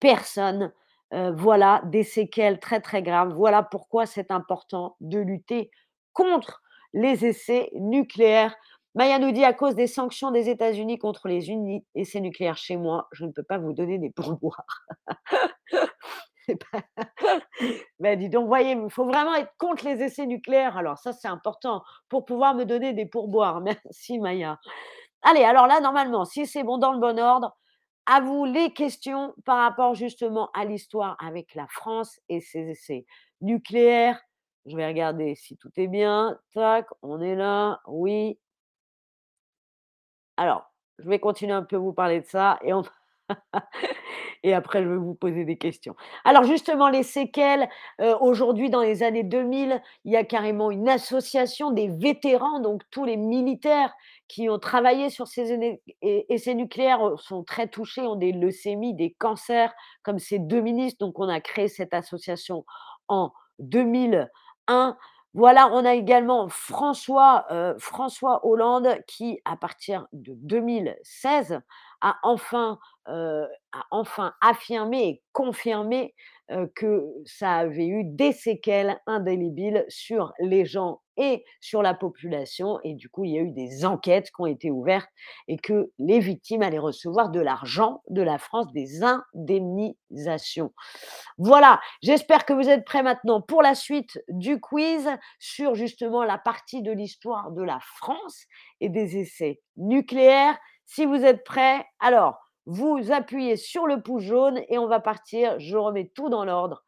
personnes. 0.00 0.72
Euh, 1.14 1.30
voilà 1.30 1.82
des 1.84 2.02
séquelles 2.02 2.58
très 2.58 2.80
très 2.80 3.02
graves. 3.02 3.32
Voilà 3.32 3.62
pourquoi 3.62 4.06
c'est 4.06 4.32
important 4.32 4.96
de 5.00 5.20
lutter 5.20 5.70
contre 6.12 6.62
les 6.92 7.24
essais 7.24 7.70
nucléaires. 7.74 8.56
Maya 8.96 9.20
nous 9.20 9.30
dit 9.30 9.44
à 9.44 9.52
cause 9.52 9.76
des 9.76 9.86
sanctions 9.86 10.32
des 10.32 10.48
États-Unis 10.48 10.98
contre 10.98 11.28
les 11.28 11.46
essais 11.94 12.20
nucléaires 12.20 12.56
chez 12.56 12.76
moi, 12.76 13.06
je 13.12 13.24
ne 13.24 13.30
peux 13.30 13.44
pas 13.44 13.58
vous 13.58 13.72
donner 13.72 13.98
des 13.98 14.10
pourboires. 14.10 14.64
Ben 17.98 18.18
dis 18.18 18.28
donc, 18.28 18.46
voyez, 18.46 18.72
il 18.72 18.90
faut 18.90 19.04
vraiment 19.04 19.34
être 19.34 19.52
contre 19.58 19.84
les 19.84 20.02
essais 20.02 20.26
nucléaires. 20.26 20.76
Alors 20.76 20.98
ça, 20.98 21.12
c'est 21.12 21.28
important 21.28 21.82
pour 22.08 22.24
pouvoir 22.24 22.54
me 22.54 22.64
donner 22.64 22.92
des 22.92 23.06
pourboires. 23.06 23.60
Merci 23.62 24.18
Maya. 24.18 24.58
Allez, 25.22 25.44
alors 25.44 25.66
là, 25.66 25.80
normalement, 25.80 26.24
si 26.24 26.46
c'est 26.46 26.62
bon 26.62 26.78
dans 26.78 26.92
le 26.92 27.00
bon 27.00 27.18
ordre, 27.18 27.56
à 28.06 28.20
vous 28.20 28.44
les 28.44 28.72
questions 28.72 29.34
par 29.44 29.58
rapport 29.58 29.94
justement 29.94 30.50
à 30.54 30.64
l'histoire 30.64 31.16
avec 31.18 31.54
la 31.54 31.66
France 31.68 32.20
et 32.28 32.40
ses 32.40 32.70
essais 32.70 33.06
nucléaires. 33.40 34.20
Je 34.66 34.76
vais 34.76 34.86
regarder 34.86 35.34
si 35.34 35.56
tout 35.56 35.70
est 35.76 35.88
bien. 35.88 36.38
Tac, 36.54 36.86
on 37.02 37.20
est 37.20 37.34
là. 37.34 37.80
Oui. 37.86 38.38
Alors, 40.36 40.70
je 40.98 41.08
vais 41.08 41.18
continuer 41.18 41.52
un 41.52 41.62
peu 41.62 41.76
à 41.76 41.78
vous 41.78 41.92
parler 41.92 42.20
de 42.20 42.26
ça 42.26 42.58
et 42.62 42.72
on 42.72 42.82
et 44.42 44.54
après, 44.54 44.82
je 44.82 44.88
vais 44.88 44.96
vous 44.96 45.14
poser 45.14 45.44
des 45.44 45.58
questions. 45.58 45.94
Alors 46.24 46.44
justement, 46.44 46.88
les 46.88 47.02
séquelles, 47.02 47.68
aujourd'hui, 48.20 48.70
dans 48.70 48.82
les 48.82 49.02
années 49.02 49.24
2000, 49.24 49.80
il 50.04 50.12
y 50.12 50.16
a 50.16 50.24
carrément 50.24 50.70
une 50.70 50.88
association 50.88 51.70
des 51.70 51.88
vétérans, 51.88 52.60
donc 52.60 52.82
tous 52.90 53.04
les 53.04 53.16
militaires 53.16 53.92
qui 54.28 54.48
ont 54.48 54.58
travaillé 54.58 55.10
sur 55.10 55.28
ces 55.28 55.78
essais 56.02 56.54
nucléaires 56.54 57.00
sont 57.18 57.44
très 57.44 57.68
touchés, 57.68 58.02
ont 58.02 58.16
des 58.16 58.32
leucémies, 58.32 58.94
des 58.94 59.12
cancers, 59.12 59.72
comme 60.02 60.18
ces 60.18 60.38
deux 60.38 60.60
ministres. 60.60 61.04
Donc, 61.04 61.18
on 61.18 61.28
a 61.28 61.40
créé 61.40 61.68
cette 61.68 61.94
association 61.94 62.64
en 63.08 63.32
2001. 63.58 64.96
Voilà, 65.36 65.68
on 65.70 65.84
a 65.84 65.94
également 65.94 66.48
François, 66.48 67.46
François 67.78 68.46
Hollande 68.46 68.88
qui, 69.06 69.38
à 69.44 69.54
partir 69.58 70.06
de 70.14 70.32
2016, 70.34 71.60
a 72.00 72.16
enfin, 72.22 72.78
a 73.06 73.46
enfin 73.90 74.32
affirmé 74.40 75.08
et 75.08 75.22
confirmé 75.32 76.14
que 76.74 77.04
ça 77.26 77.56
avait 77.56 77.86
eu 77.86 78.04
des 78.04 78.32
séquelles 78.32 78.98
indélébiles 79.06 79.84
sur 79.88 80.32
les 80.40 80.64
gens 80.64 81.02
et 81.16 81.44
sur 81.60 81.82
la 81.82 81.94
population. 81.94 82.78
Et 82.84 82.94
du 82.94 83.08
coup, 83.08 83.24
il 83.24 83.32
y 83.32 83.38
a 83.38 83.42
eu 83.42 83.50
des 83.50 83.84
enquêtes 83.84 84.26
qui 84.26 84.40
ont 84.40 84.46
été 84.46 84.70
ouvertes 84.70 85.08
et 85.48 85.56
que 85.56 85.92
les 85.98 86.20
victimes 86.20 86.62
allaient 86.62 86.78
recevoir 86.78 87.30
de 87.30 87.40
l'argent 87.40 88.02
de 88.08 88.22
la 88.22 88.38
France, 88.38 88.72
des 88.72 89.02
indemnisations. 89.02 90.72
Voilà, 91.38 91.80
j'espère 92.02 92.44
que 92.44 92.52
vous 92.52 92.68
êtes 92.68 92.84
prêts 92.84 93.02
maintenant 93.02 93.40
pour 93.40 93.62
la 93.62 93.74
suite 93.74 94.22
du 94.28 94.60
quiz 94.60 95.08
sur 95.38 95.74
justement 95.74 96.24
la 96.24 96.38
partie 96.38 96.82
de 96.82 96.92
l'histoire 96.92 97.50
de 97.52 97.62
la 97.62 97.78
France 97.80 98.44
et 98.80 98.88
des 98.88 99.16
essais 99.18 99.60
nucléaires. 99.76 100.58
Si 100.84 101.04
vous 101.04 101.24
êtes 101.24 101.44
prêts, 101.44 101.84
alors 101.98 102.38
vous 102.66 103.12
appuyez 103.12 103.56
sur 103.56 103.86
le 103.86 104.02
pouce 104.02 104.24
jaune 104.24 104.60
et 104.68 104.78
on 104.78 104.88
va 104.88 105.00
partir. 105.00 105.58
Je 105.60 105.76
remets 105.76 106.10
tout 106.14 106.28
dans 106.28 106.44
l'ordre. 106.44 106.84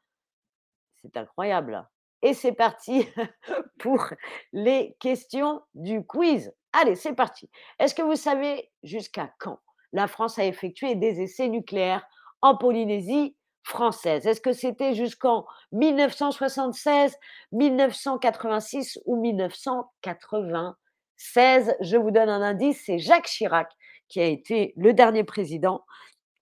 C'est 1.02 1.16
incroyable. 1.16 1.88
Et 2.22 2.34
c'est 2.34 2.52
parti 2.52 3.08
pour 3.78 4.04
les 4.52 4.96
questions 5.00 5.62
du 5.74 6.04
quiz. 6.04 6.52
Allez, 6.72 6.96
c'est 6.96 7.14
parti. 7.14 7.48
Est-ce 7.78 7.94
que 7.94 8.02
vous 8.02 8.16
savez 8.16 8.70
jusqu'à 8.82 9.32
quand 9.38 9.60
la 9.92 10.08
France 10.08 10.38
a 10.38 10.44
effectué 10.44 10.94
des 10.94 11.20
essais 11.20 11.48
nucléaires 11.48 12.06
en 12.42 12.56
Polynésie 12.56 13.36
française? 13.62 14.26
Est-ce 14.26 14.40
que 14.40 14.52
c'était 14.52 14.94
jusqu'en 14.94 15.46
1976, 15.72 17.16
1986 17.52 18.98
ou 19.06 19.20
1996 19.20 21.76
Je 21.80 21.96
vous 21.96 22.10
donne 22.10 22.28
un 22.28 22.42
indice, 22.42 22.82
c'est 22.84 22.98
Jacques 22.98 23.26
Chirac 23.26 23.70
qui 24.08 24.20
a 24.20 24.26
été 24.26 24.74
le 24.76 24.92
dernier 24.92 25.24
président 25.24 25.84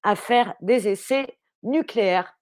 à 0.03 0.17
faire 0.17 0.55
des 0.61 0.89
essais 0.89 1.39
nucléaires 1.63 2.37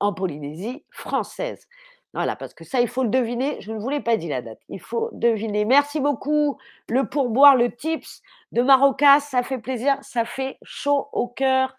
en 0.00 0.12
Polynésie 0.12 0.84
française. 0.90 1.66
Voilà, 2.14 2.36
parce 2.36 2.52
que 2.52 2.64
ça, 2.64 2.80
il 2.80 2.88
faut 2.88 3.04
le 3.04 3.08
deviner. 3.08 3.60
Je 3.60 3.72
ne 3.72 3.78
vous 3.78 3.88
l'ai 3.88 4.00
pas 4.00 4.16
dit 4.16 4.28
la 4.28 4.42
date. 4.42 4.60
Il 4.68 4.80
faut 4.80 5.08
deviner. 5.12 5.64
Merci 5.64 6.00
beaucoup. 6.00 6.58
Le 6.88 7.08
pourboire, 7.08 7.56
le 7.56 7.74
tips 7.74 8.22
de 8.52 8.62
Marocas, 8.62 9.20
ça 9.20 9.42
fait 9.42 9.58
plaisir. 9.58 9.96
Ça 10.02 10.24
fait 10.24 10.58
chaud 10.62 11.08
au 11.12 11.28
cœur. 11.28 11.74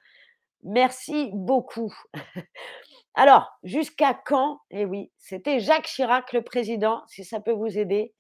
Merci 0.64 1.30
beaucoup. 1.34 1.94
Alors, 3.16 3.52
jusqu'à 3.64 4.20
quand? 4.26 4.60
Eh 4.72 4.86
oui, 4.86 5.12
c'était 5.18 5.60
Jacques 5.60 5.86
Chirac, 5.86 6.34
le 6.34 6.42
président, 6.42 7.04
si 7.08 7.24
ça 7.24 7.40
peut 7.40 7.52
vous 7.52 7.78
aider. 7.78 8.14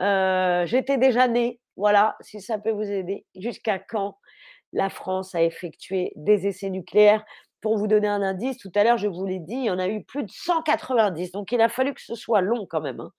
Euh, 0.00 0.66
j'étais 0.66 0.98
déjà 0.98 1.26
née, 1.26 1.58
voilà, 1.76 2.16
si 2.20 2.40
ça 2.40 2.58
peut 2.58 2.70
vous 2.70 2.88
aider. 2.88 3.26
Jusqu'à 3.34 3.80
quand 3.80 4.18
la 4.72 4.90
France 4.90 5.34
a 5.34 5.42
effectué 5.42 6.12
des 6.16 6.46
essais 6.46 6.70
nucléaires? 6.70 7.24
Pour 7.66 7.76
vous 7.76 7.88
donner 7.88 8.06
un 8.06 8.22
indice, 8.22 8.58
tout 8.58 8.70
à 8.76 8.84
l'heure, 8.84 8.96
je 8.96 9.08
vous 9.08 9.26
l'ai 9.26 9.40
dit, 9.40 9.56
il 9.56 9.64
y 9.64 9.70
en 9.70 9.80
a 9.80 9.88
eu 9.88 10.04
plus 10.04 10.22
de 10.22 10.30
190. 10.30 11.32
Donc, 11.32 11.50
il 11.50 11.60
a 11.60 11.68
fallu 11.68 11.94
que 11.94 12.00
ce 12.00 12.14
soit 12.14 12.40
long 12.40 12.64
quand 12.64 12.80
même. 12.80 13.00
Hein. 13.00 13.10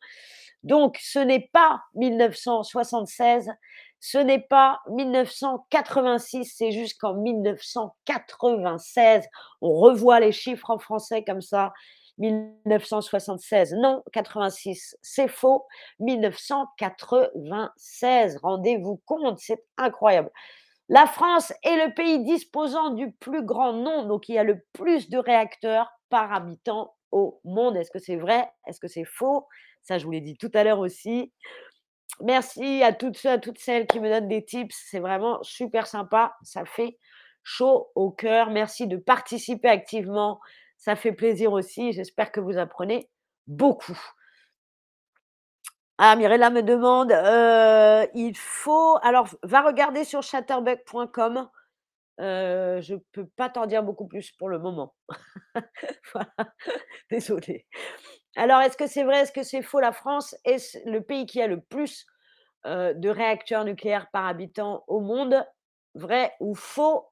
Donc, 0.63 0.97
ce 1.01 1.19
n'est 1.19 1.49
pas 1.51 1.81
1976, 1.95 3.51
ce 3.99 4.17
n'est 4.17 4.39
pas 4.39 4.79
1986, 4.87 6.53
c'est 6.55 6.71
jusqu'en 6.71 7.15
1996. 7.15 9.27
On 9.59 9.73
revoit 9.73 10.21
les 10.21 10.31
chiffres 10.31 10.69
en 10.69 10.79
français 10.79 11.25
comme 11.25 11.41
ça. 11.41 11.73
1976, 12.17 13.73
non, 13.73 14.01
86, 14.13 14.95
c'est 15.01 15.27
faux. 15.27 15.65
1996, 15.99 18.37
rendez-vous 18.37 19.01
compte, 19.05 19.39
c'est 19.39 19.61
incroyable. 19.75 20.31
La 20.89 21.05
France 21.05 21.51
est 21.63 21.85
le 21.85 21.93
pays 21.93 22.23
disposant 22.23 22.91
du 22.91 23.11
plus 23.11 23.43
grand 23.43 23.73
nombre, 23.73 24.07
donc 24.07 24.29
il 24.29 24.35
y 24.35 24.37
a 24.37 24.43
le 24.43 24.63
plus 24.73 25.09
de 25.09 25.17
réacteurs 25.17 25.91
par 26.09 26.33
habitant 26.33 26.95
au 27.11 27.41
monde. 27.43 27.75
Est-ce 27.75 27.91
que 27.91 27.99
c'est 27.99 28.15
vrai? 28.15 28.49
Est-ce 28.67 28.79
que 28.79 28.87
c'est 28.87 29.05
faux? 29.05 29.47
Ça, 29.83 29.97
je 29.97 30.05
vous 30.05 30.11
l'ai 30.11 30.21
dit 30.21 30.37
tout 30.37 30.51
à 30.53 30.63
l'heure 30.63 30.79
aussi. 30.79 31.33
Merci 32.21 32.83
à 32.83 32.93
toutes 32.93 33.17
ceux, 33.17 33.29
à 33.29 33.37
toutes 33.37 33.59
celles 33.59 33.85
qui 33.85 33.99
me 33.99 34.09
donnent 34.09 34.27
des 34.27 34.43
tips. 34.43 34.75
C'est 34.89 34.99
vraiment 34.99 35.41
super 35.43 35.87
sympa. 35.87 36.35
Ça 36.41 36.65
fait 36.65 36.97
chaud 37.43 37.91
au 37.95 38.09
cœur. 38.09 38.49
Merci 38.49 38.87
de 38.87 38.97
participer 38.97 39.67
activement. 39.67 40.39
Ça 40.77 40.95
fait 40.95 41.11
plaisir 41.11 41.51
aussi. 41.51 41.91
J'espère 41.91 42.31
que 42.31 42.39
vous 42.39 42.57
apprenez 42.57 43.09
beaucoup. 43.45 43.99
Ah, 45.99 46.15
Mirella 46.15 46.51
me 46.51 46.61
demande, 46.61 47.11
il 48.13 48.37
faut 48.37 48.97
alors 49.01 49.27
va 49.41 49.61
regarder 49.61 50.03
sur 50.03 50.21
chatterbug.com. 50.21 51.49
je 52.19 52.93
ne 52.93 52.99
peux 53.13 53.25
pas 53.35 53.49
t'en 53.49 53.65
dire 53.65 53.81
beaucoup 53.81 54.07
plus 54.07 54.31
pour 54.31 54.49
le 54.49 54.59
moment. 54.59 54.93
Voilà, 56.13 56.53
désolée. 57.11 57.65
Alors, 58.35 58.61
est-ce 58.61 58.77
que 58.77 58.87
c'est 58.87 59.03
vrai? 59.03 59.21
Est-ce 59.21 59.31
que 59.31 59.43
c'est 59.43 59.63
faux? 59.63 59.79
La 59.79 59.91
France 59.91 60.35
est 60.45 60.79
le 60.85 61.01
pays 61.01 61.25
qui 61.25 61.41
a 61.41 61.47
le 61.47 61.61
plus, 61.61 62.05
de 62.65 63.09
réacteurs 63.09 63.65
nucléaires 63.65 64.09
par 64.11 64.27
habitant 64.27 64.83
au 64.87 64.99
monde. 64.99 65.43
Vrai 65.95 66.33
ou 66.39 66.53
faux? 66.53 67.07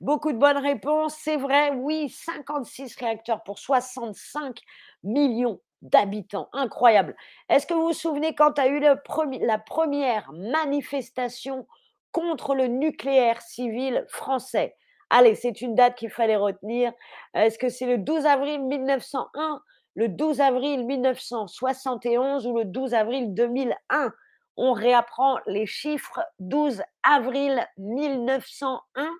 Beaucoup 0.00 0.32
de 0.32 0.38
bonnes 0.38 0.58
réponses. 0.58 1.16
C'est 1.18 1.38
vrai, 1.38 1.70
oui, 1.70 2.10
56 2.10 2.96
réacteurs 2.96 3.42
pour 3.44 3.58
65 3.58 4.60
millions 5.02 5.60
d'habitants. 5.84 6.48
Incroyable. 6.52 7.14
Est-ce 7.48 7.66
que 7.66 7.74
vous 7.74 7.88
vous 7.88 7.92
souvenez 7.92 8.34
quand 8.34 8.58
a 8.58 8.66
eu 8.66 8.80
la 8.80 9.58
première 9.58 10.32
manifestation 10.32 11.66
contre 12.10 12.54
le 12.54 12.66
nucléaire 12.66 13.40
civil 13.40 14.04
français? 14.08 14.74
Allez, 15.10 15.36
c'est 15.36 15.60
une 15.60 15.74
date 15.76 15.94
qu'il 15.94 16.10
fallait 16.10 16.36
retenir. 16.36 16.92
Est-ce 17.34 17.58
que 17.58 17.68
c'est 17.68 17.86
le 17.86 17.98
12 17.98 18.26
avril 18.26 18.62
1901, 18.64 19.62
le 19.94 20.08
12 20.08 20.40
avril 20.40 20.86
1971 20.86 22.46
ou 22.46 22.56
le 22.58 22.64
12 22.64 22.94
avril 22.94 23.34
2001 23.34 24.12
On 24.56 24.72
réapprend 24.72 25.38
les 25.46 25.66
chiffres. 25.66 26.20
12 26.40 26.82
avril 27.04 27.64
1901 27.78 29.10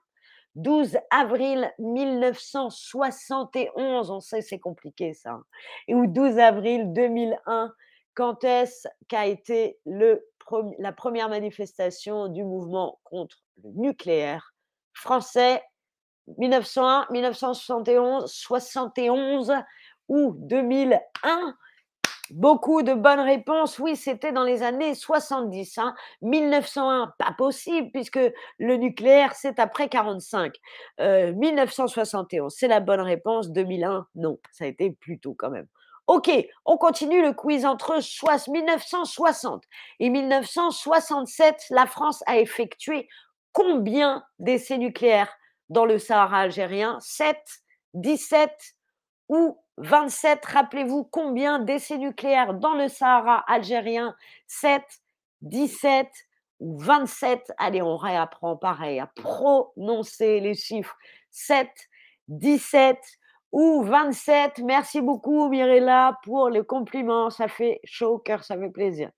12 0.56 0.98
avril 1.10 1.72
1971, 1.78 4.10
on 4.10 4.20
sait 4.20 4.40
c'est 4.40 4.58
compliqué 4.58 5.12
ça, 5.14 5.30
hein. 5.30 5.44
ou 5.88 6.06
12 6.06 6.38
avril 6.38 6.92
2001, 6.92 7.72
quand 8.14 8.44
est-ce 8.44 8.88
qu'a 9.08 9.26
été 9.26 9.78
le, 9.84 10.24
la 10.78 10.92
première 10.92 11.28
manifestation 11.28 12.28
du 12.28 12.44
mouvement 12.44 13.00
contre 13.04 13.42
le 13.62 13.70
nucléaire 13.70 14.54
français? 14.92 15.62
1901, 16.38 17.06
1971, 17.10 18.32
71 18.32 19.52
ou 20.08 20.34
2001 20.38 21.54
Beaucoup 22.34 22.82
de 22.82 22.94
bonnes 22.94 23.20
réponses. 23.20 23.78
Oui, 23.78 23.94
c'était 23.94 24.32
dans 24.32 24.42
les 24.42 24.64
années 24.64 24.96
70. 24.96 25.78
1901, 26.20 27.02
hein. 27.02 27.14
pas 27.16 27.32
possible, 27.38 27.92
puisque 27.92 28.18
le 28.58 28.76
nucléaire, 28.76 29.36
c'est 29.36 29.60
après 29.60 29.88
45. 29.88 30.52
1971, 30.98 32.52
euh, 32.52 32.56
c'est 32.58 32.66
la 32.66 32.80
bonne 32.80 33.02
réponse. 33.02 33.52
2001, 33.52 34.08
non, 34.16 34.40
ça 34.50 34.64
a 34.64 34.66
été 34.66 34.90
plus 34.90 35.20
tôt 35.20 35.36
quand 35.38 35.50
même. 35.50 35.68
Ok, 36.08 36.28
on 36.64 36.76
continue 36.76 37.22
le 37.22 37.34
quiz 37.34 37.64
entre 37.64 38.00
1960 38.50 39.62
et 40.00 40.10
1967. 40.10 41.66
La 41.70 41.86
France 41.86 42.24
a 42.26 42.38
effectué 42.38 43.08
combien 43.52 44.24
d'essais 44.40 44.78
nucléaires 44.78 45.32
dans 45.68 45.84
le 45.84 46.00
Sahara 46.00 46.40
algérien? 46.40 46.98
7, 47.00 47.38
17 47.94 48.73
ou 49.28 49.58
27, 49.78 50.44
rappelez-vous 50.44 51.04
combien 51.04 51.58
d'essais 51.58 51.98
nucléaires 51.98 52.54
dans 52.54 52.74
le 52.74 52.88
Sahara 52.88 53.44
algérien? 53.48 54.14
7, 54.46 54.82
17 55.42 56.08
ou 56.60 56.78
27. 56.78 57.52
Allez, 57.58 57.82
on 57.82 57.96
réapprend 57.96 58.56
pareil 58.56 59.00
à 59.00 59.06
prononcer 59.06 60.40
les 60.40 60.54
chiffres 60.54 60.96
7, 61.30 61.68
17 62.28 62.98
ou 63.52 63.82
27. 63.82 64.58
Merci 64.60 65.00
beaucoup 65.00 65.48
Mirella 65.48 66.18
pour 66.22 66.50
le 66.50 66.62
compliment. 66.62 67.30
Ça 67.30 67.48
fait 67.48 67.80
chaud 67.84 68.14
au 68.14 68.18
cœur, 68.18 68.44
ça 68.44 68.56
fait 68.56 68.70
plaisir. 68.70 69.10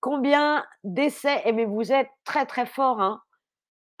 Combien 0.00 0.64
d'essais? 0.82 1.42
Eh 1.44 1.52
bien, 1.52 1.66
vous 1.66 1.92
êtes 1.92 2.10
très 2.24 2.44
très 2.44 2.66
fort. 2.66 3.00
Hein 3.00 3.22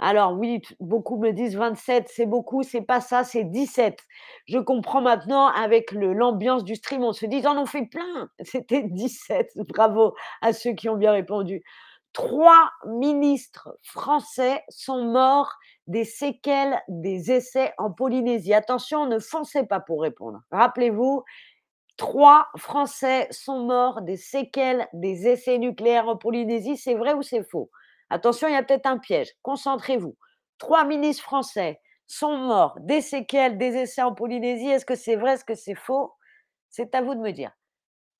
alors 0.04 0.34
oui, 0.34 0.60
beaucoup 0.80 1.16
me 1.18 1.32
disent 1.32 1.56
27, 1.56 2.08
c'est 2.10 2.26
beaucoup, 2.26 2.62
c'est 2.62 2.82
pas 2.82 3.00
ça, 3.00 3.24
c'est 3.24 3.44
17. 3.44 3.98
Je 4.46 4.58
comprends 4.58 5.00
maintenant 5.00 5.46
avec 5.46 5.92
l'ambiance 5.92 6.62
du 6.62 6.74
stream, 6.76 7.02
on 7.02 7.14
se 7.14 7.24
dit, 7.24 7.42
on 7.46 7.56
en 7.56 7.64
fait 7.64 7.86
plein. 7.86 8.28
C'était 8.44 8.82
17. 8.82 9.52
Bravo 9.68 10.14
à 10.42 10.52
ceux 10.52 10.72
qui 10.72 10.90
ont 10.90 10.96
bien 10.96 11.12
répondu. 11.12 11.62
Trois 12.12 12.70
ministres 12.86 13.76
français 13.82 14.62
sont 14.68 15.04
morts 15.06 15.52
des 15.86 16.04
séquelles 16.04 16.80
des 16.88 17.32
essais 17.32 17.72
en 17.78 17.90
Polynésie. 17.90 18.52
Attention, 18.54 19.06
ne 19.06 19.18
foncez 19.18 19.64
pas 19.64 19.80
pour 19.80 20.02
répondre. 20.02 20.40
Rappelez-vous, 20.52 21.24
trois 21.96 22.48
Français 22.56 23.26
sont 23.30 23.60
morts 23.60 24.02
des 24.02 24.16
séquelles 24.16 24.88
des 24.92 25.28
essais 25.28 25.58
nucléaires 25.58 26.08
en 26.08 26.16
Polynésie. 26.16 26.76
C'est 26.76 26.94
vrai 26.94 27.14
ou 27.14 27.22
c'est 27.22 27.42
faux? 27.42 27.70
Attention, 28.14 28.46
il 28.46 28.52
y 28.52 28.56
a 28.56 28.62
peut-être 28.62 28.86
un 28.86 28.98
piège. 28.98 29.32
Concentrez-vous. 29.42 30.16
Trois 30.58 30.84
ministres 30.84 31.24
français 31.24 31.80
sont 32.06 32.36
morts 32.36 32.78
des 32.78 33.00
séquelles 33.00 33.58
des 33.58 33.74
essais 33.74 34.02
en 34.02 34.14
Polynésie. 34.14 34.68
Est-ce 34.68 34.86
que 34.86 34.94
c'est 34.94 35.16
vrai? 35.16 35.32
Est-ce 35.32 35.44
que 35.44 35.56
c'est 35.56 35.74
faux? 35.74 36.14
C'est 36.70 36.94
à 36.94 37.02
vous 37.02 37.16
de 37.16 37.20
me 37.20 37.32
dire. 37.32 37.50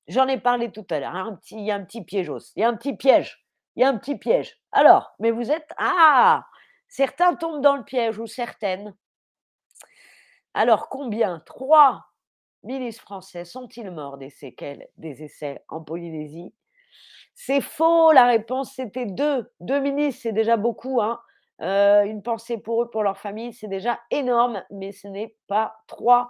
J'en 0.09 0.27
ai 0.27 0.37
parlé 0.37 0.69
tout 0.69 0.85
à 0.89 0.99
l'heure. 0.99 1.15
Hein, 1.15 1.39
il 1.49 1.61
y 1.61 1.71
a 1.71 1.75
un 1.75 1.85
petit 1.85 2.03
piège. 2.03 2.29
Il 2.57 2.59
y 2.59 2.63
a 2.65 2.67
un 2.67 2.75
petit 2.75 2.97
piège. 2.97 3.47
Il 3.77 3.83
y 3.83 3.85
a 3.85 3.87
un 3.87 3.97
petit 3.97 4.17
piège. 4.17 4.59
Alors, 4.73 5.15
mais 5.19 5.31
vous 5.31 5.49
êtes... 5.49 5.71
Ah 5.77 6.45
Certains 6.89 7.33
tombent 7.35 7.61
dans 7.61 7.77
le 7.77 7.85
piège 7.85 8.19
ou 8.19 8.27
certaines. 8.27 8.97
Alors, 10.53 10.89
combien? 10.89 11.39
Trois 11.45 12.03
ministres 12.63 13.03
français 13.03 13.45
sont-ils 13.45 13.91
morts 13.91 14.17
des 14.17 14.29
séquelles 14.29 14.89
des 14.97 15.23
essais 15.23 15.63
en 15.69 15.81
Polynésie? 15.81 16.53
C'est 17.35 17.61
faux, 17.61 18.13
la 18.13 18.25
réponse 18.25 18.73
c'était 18.75 19.05
deux. 19.05 19.51
Deux 19.59 19.79
ministres, 19.79 20.21
c'est 20.23 20.31
déjà 20.31 20.57
beaucoup. 20.57 21.01
Hein. 21.01 21.19
Euh, 21.61 22.03
une 22.03 22.23
pensée 22.23 22.57
pour 22.57 22.83
eux, 22.83 22.89
pour 22.89 23.03
leur 23.03 23.17
famille, 23.17 23.53
c'est 23.53 23.67
déjà 23.67 23.99
énorme, 24.09 24.63
mais 24.71 24.91
ce 24.91 25.07
n'est 25.07 25.35
pas 25.47 25.75
trois. 25.87 26.29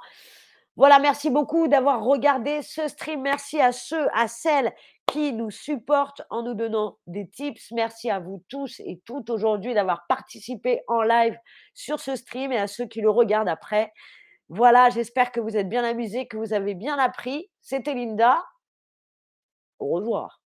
Voilà, 0.76 1.00
merci 1.00 1.30
beaucoup 1.30 1.68
d'avoir 1.68 2.04
regardé 2.04 2.62
ce 2.62 2.88
stream. 2.88 3.22
Merci 3.22 3.62
à 3.62 3.72
ceux, 3.72 4.08
à 4.14 4.28
celles 4.28 4.74
qui 5.06 5.32
nous 5.32 5.52
supportent 5.52 6.24
en 6.30 6.44
nous 6.44 6.54
donnant 6.54 6.98
des 7.08 7.30
tips. 7.30 7.72
Merci 7.72 8.10
à 8.10 8.20
vous 8.20 8.44
tous 8.50 8.82
et 8.82 9.02
toutes 9.06 9.30
aujourd'hui 9.30 9.74
d'avoir 9.74 10.06
participé 10.08 10.82
en 10.88 11.02
live 11.02 11.38
sur 11.74 12.00
ce 12.00 12.16
stream 12.16 12.52
et 12.52 12.58
à 12.58 12.68
ceux 12.68 12.88
qui 12.88 13.02
le 13.02 13.10
regardent 13.10 13.48
après. 13.48 13.94
Voilà, 14.50 14.90
j'espère 14.90 15.32
que 15.32 15.40
vous 15.40 15.56
êtes 15.56 15.70
bien 15.70 15.84
amusés, 15.84 16.28
que 16.28 16.38
vous 16.38 16.54
avez 16.54 16.76
bien 16.76 16.98
appris. 17.00 17.50
C'était 17.62 17.94
Linda. 17.94 18.44
Au 19.80 19.88
revoir. 19.88 20.45